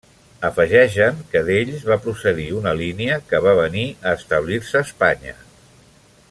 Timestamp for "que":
1.33-1.43, 3.33-3.43